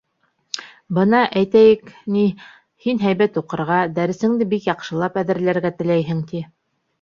—Бына, 0.97 1.17
әйтәйек, 1.41 1.91
ни, 2.15 2.23
һин 2.85 3.01
һәйбәт 3.03 3.37
уҡырға, 3.43 3.77
дәресеңде 3.99 4.49
бик 4.55 4.67
яҡшылап 4.71 5.21
әҙерләргә 5.25 5.73
теләйһең, 5.83 6.27
ти. 6.33 6.43